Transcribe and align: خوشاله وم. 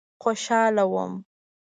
خوشاله 0.23 0.83
وم. 0.93 1.11